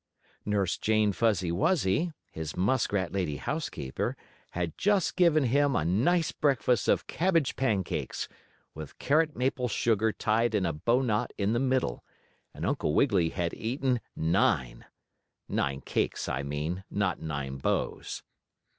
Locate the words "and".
12.51-12.65